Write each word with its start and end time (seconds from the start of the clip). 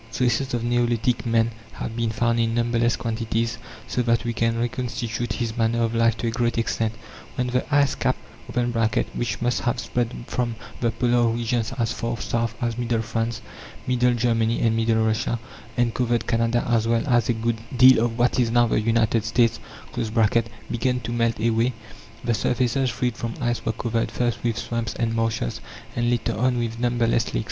Traces 0.11 0.51
of 0.55 0.63
neolithic 0.63 1.27
man 1.27 1.51
have 1.73 1.95
been 1.95 2.09
found 2.09 2.39
in 2.39 2.55
numberless 2.55 2.95
quantities, 2.95 3.59
so 3.85 4.01
that 4.01 4.23
we 4.25 4.33
can 4.33 4.57
reconstitute 4.57 5.33
his 5.33 5.55
manner 5.55 5.83
of 5.83 5.93
life 5.93 6.17
to 6.17 6.25
a 6.25 6.31
great 6.31 6.57
extent. 6.57 6.95
When 7.35 7.45
the 7.45 7.63
ice 7.71 7.93
cap 7.93 8.15
(which 9.13 9.41
must 9.43 9.61
have 9.61 9.79
spread 9.79 10.11
from 10.25 10.55
the 10.79 10.89
Polar 10.89 11.27
regions 11.27 11.71
as 11.77 11.93
far 11.93 12.17
south 12.19 12.55
as 12.63 12.79
middle 12.79 13.03
France, 13.03 13.43
middle 13.85 14.15
Germany, 14.15 14.61
and 14.61 14.75
middle 14.75 15.05
Russia, 15.05 15.37
and 15.77 15.93
covered 15.93 16.25
Canada 16.25 16.65
as 16.67 16.87
well 16.87 17.03
as 17.05 17.29
a 17.29 17.33
good 17.33 17.59
deal 17.77 18.03
of 18.03 18.17
what 18.17 18.39
is 18.39 18.49
now 18.49 18.65
the 18.65 18.79
United 18.81 19.23
States) 19.23 19.59
began 20.71 20.99
to 21.01 21.11
melt 21.11 21.39
away, 21.39 21.73
the 22.23 22.33
surfaces 22.33 22.89
freed 22.89 23.15
from 23.15 23.35
ice 23.39 23.63
were 23.63 23.71
covered, 23.73 24.09
first, 24.09 24.41
with 24.43 24.57
swamps 24.57 24.95
and 24.95 25.13
marshes, 25.15 25.61
and 25.95 26.09
later 26.09 26.35
on 26.35 26.57
with 26.57 26.79
numberless 26.79 27.35
lakes. 27.35 27.39